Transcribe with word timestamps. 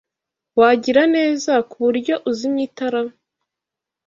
Wagira 0.59 1.03
neza 1.15 1.51
kuburyo 1.69 2.13
uzimya 2.29 2.63
itara? 2.67 3.01